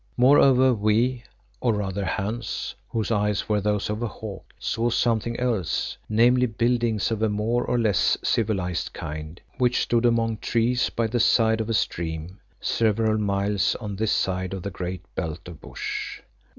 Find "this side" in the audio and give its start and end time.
13.95-14.55